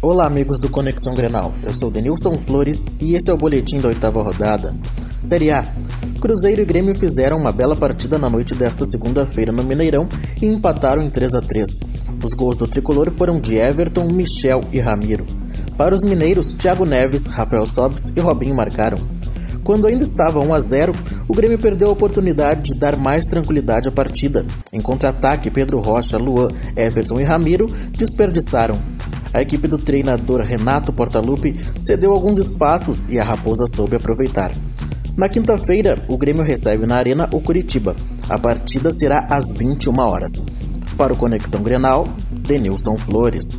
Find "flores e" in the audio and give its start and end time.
2.38-3.16